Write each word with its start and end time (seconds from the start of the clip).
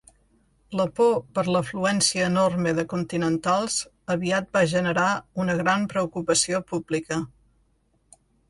La 0.77 0.85
por 0.99 1.11
per 1.37 1.41
l'afluència 1.55 2.29
enorme 2.29 2.73
de 2.79 2.85
continentals 2.95 3.77
aviat 4.15 4.49
va 4.57 4.65
generar 4.75 5.07
una 5.45 5.59
gran 5.63 5.89
preocupació 5.93 6.67
pública. 6.73 7.25